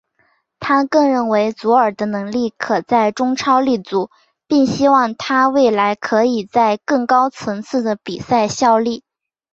[0.59, 4.09] 他更认为以祖尔的能力可在中超立足
[4.47, 9.03] 并希望他未来可以在更高层次的比赛效力。